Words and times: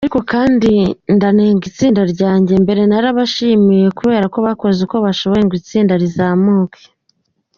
Ariko 0.03 0.19
kandi 0.33 0.71
ndanenga 1.15 1.63
itsinda 1.71 2.01
ryanjye, 2.13 2.53
mbere 2.63 2.81
nabashimiye 2.85 3.85
ko 4.31 4.37
bakoze 4.47 4.79
ibyo 4.85 4.97
ashoboye 5.11 5.43
ngo 5.43 5.55
itsinda 5.61 5.93
rizamuke. 6.01 6.81